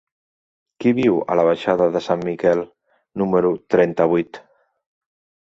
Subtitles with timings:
[0.85, 2.65] Qui viu a la baixada de Sant Miquel
[3.25, 4.43] número trenta-vuit?